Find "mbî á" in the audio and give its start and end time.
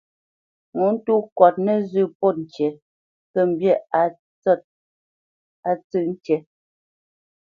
3.49-4.03